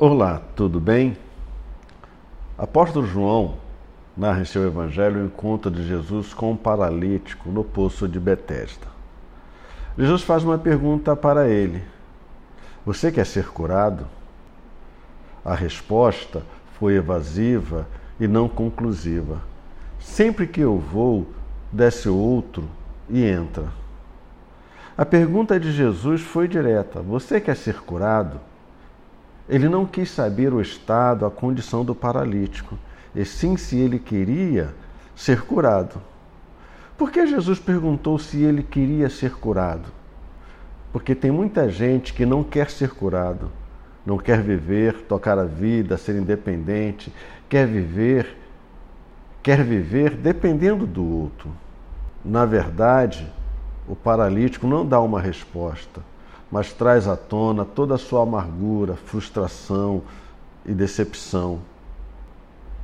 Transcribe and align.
Olá, 0.00 0.40
tudo 0.54 0.78
bem? 0.78 1.16
Apóstolo 2.56 3.04
João 3.04 3.56
narra 4.16 4.42
em 4.42 4.44
seu 4.44 4.64
evangelho 4.64 5.20
o 5.20 5.26
encontro 5.26 5.72
de 5.72 5.84
Jesus 5.84 6.32
com 6.32 6.52
um 6.52 6.56
paralítico 6.56 7.50
no 7.50 7.64
poço 7.64 8.06
de 8.06 8.20
Betesda. 8.20 8.86
Jesus 9.98 10.22
faz 10.22 10.44
uma 10.44 10.56
pergunta 10.56 11.16
para 11.16 11.48
ele: 11.48 11.82
Você 12.86 13.10
quer 13.10 13.26
ser 13.26 13.48
curado? 13.48 14.06
A 15.44 15.56
resposta 15.56 16.44
foi 16.78 16.94
evasiva 16.94 17.84
e 18.20 18.28
não 18.28 18.48
conclusiva. 18.48 19.42
Sempre 19.98 20.46
que 20.46 20.60
eu 20.60 20.78
vou, 20.78 21.26
desce 21.72 22.08
outro 22.08 22.68
e 23.10 23.24
entra. 23.24 23.64
A 24.96 25.04
pergunta 25.04 25.58
de 25.58 25.72
Jesus 25.72 26.20
foi 26.20 26.46
direta: 26.46 27.02
Você 27.02 27.40
quer 27.40 27.56
ser 27.56 27.80
curado? 27.80 28.38
Ele 29.48 29.68
não 29.68 29.86
quis 29.86 30.10
saber 30.10 30.52
o 30.52 30.60
estado, 30.60 31.24
a 31.24 31.30
condição 31.30 31.82
do 31.82 31.94
paralítico, 31.94 32.78
e 33.14 33.24
sim 33.24 33.56
se 33.56 33.78
ele 33.78 33.98
queria 33.98 34.74
ser 35.16 35.42
curado. 35.42 36.02
Por 36.98 37.10
que 37.10 37.26
Jesus 37.26 37.58
perguntou 37.58 38.18
se 38.18 38.42
ele 38.42 38.62
queria 38.62 39.08
ser 39.08 39.32
curado? 39.36 39.88
Porque 40.92 41.14
tem 41.14 41.30
muita 41.30 41.70
gente 41.70 42.12
que 42.12 42.26
não 42.26 42.44
quer 42.44 42.70
ser 42.70 42.90
curado, 42.90 43.50
não 44.04 44.18
quer 44.18 44.42
viver, 44.42 45.02
tocar 45.08 45.38
a 45.38 45.44
vida, 45.44 45.96
ser 45.96 46.16
independente, 46.16 47.12
quer 47.48 47.66
viver, 47.66 48.36
quer 49.42 49.64
viver 49.64 50.10
dependendo 50.10 50.86
do 50.86 51.04
outro. 51.04 51.50
Na 52.22 52.44
verdade, 52.44 53.26
o 53.88 53.96
paralítico 53.96 54.66
não 54.66 54.84
dá 54.84 55.00
uma 55.00 55.20
resposta 55.20 56.02
mas 56.50 56.72
traz 56.72 57.06
à 57.06 57.16
tona 57.16 57.64
toda 57.64 57.94
a 57.94 57.98
sua 57.98 58.22
amargura, 58.22 58.94
frustração 58.96 60.02
e 60.64 60.72
decepção. 60.72 61.60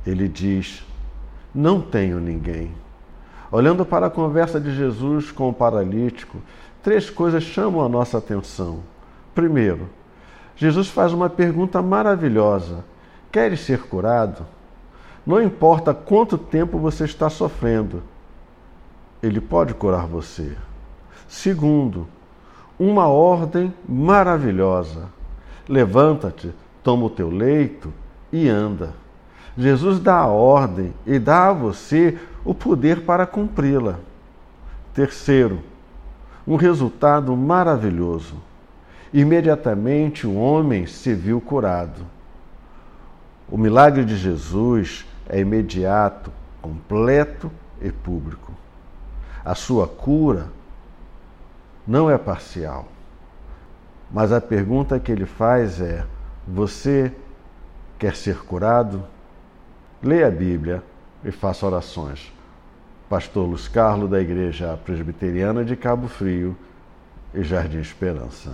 Ele 0.05 0.27
diz: 0.27 0.83
Não 1.53 1.81
tenho 1.81 2.19
ninguém. 2.19 2.71
Olhando 3.51 3.85
para 3.85 4.07
a 4.07 4.09
conversa 4.09 4.59
de 4.59 4.75
Jesus 4.75 5.31
com 5.31 5.49
o 5.49 5.53
paralítico, 5.53 6.37
três 6.83 7.09
coisas 7.09 7.43
chamam 7.43 7.83
a 7.83 7.89
nossa 7.89 8.17
atenção. 8.17 8.79
Primeiro, 9.33 9.89
Jesus 10.55 10.87
faz 10.87 11.11
uma 11.11 11.29
pergunta 11.29 11.81
maravilhosa: 11.81 12.83
Queres 13.31 13.61
ser 13.61 13.83
curado? 13.83 14.45
Não 15.25 15.41
importa 15.41 15.93
quanto 15.93 16.37
tempo 16.37 16.77
você 16.77 17.05
está 17.05 17.29
sofrendo, 17.29 18.03
Ele 19.23 19.41
pode 19.41 19.73
curar 19.73 20.05
você. 20.05 20.55
Segundo, 21.27 22.07
uma 22.79 23.07
ordem 23.07 23.73
maravilhosa. 23.87 25.09
Levanta-te, 25.67 26.53
toma 26.83 27.05
o 27.05 27.09
teu 27.09 27.29
leito 27.29 27.93
e 28.31 28.47
anda. 28.47 28.93
Jesus 29.57 29.99
dá 29.99 30.17
a 30.17 30.27
ordem 30.27 30.93
e 31.05 31.17
dá 31.17 31.47
a 31.49 31.53
você 31.53 32.17
o 32.43 32.53
poder 32.53 33.01
para 33.01 33.25
cumpri-la. 33.25 33.99
Terceiro, 34.93 35.61
um 36.45 36.55
resultado 36.55 37.35
maravilhoso. 37.35 38.35
Imediatamente 39.13 40.27
o 40.27 40.35
homem 40.35 40.85
se 40.85 41.13
viu 41.13 41.39
curado. 41.39 42.05
O 43.49 43.57
milagre 43.57 44.03
de 44.03 44.17
Jesus 44.17 45.05
é 45.29 45.39
imediato, 45.39 46.31
completo 46.61 47.49
e 47.81 47.91
público. 47.91 48.51
A 49.43 49.55
sua 49.55 49.87
cura 49.87 50.47
não 51.87 52.09
é 52.09 52.17
parcial. 52.17 52.87
Mas 54.11 54.31
a 54.31 54.39
pergunta 54.39 54.99
que 54.99 55.11
ele 55.11 55.25
faz 55.25 55.81
é: 55.81 56.05
você 56.47 57.11
quer 57.97 58.15
ser 58.15 58.39
curado? 58.43 59.03
Leia 60.01 60.27
a 60.27 60.31
Bíblia 60.31 60.83
e 61.23 61.31
faça 61.31 61.65
orações. 61.65 62.31
Pastor 63.09 63.47
Luiz 63.47 63.67
Carlos, 63.67 64.09
da 64.09 64.19
Igreja 64.19 64.79
Presbiteriana 64.83 65.63
de 65.63 65.75
Cabo 65.75 66.07
Frio 66.07 66.55
e 67.33 67.43
Jardim 67.43 67.79
Esperança. 67.79 68.53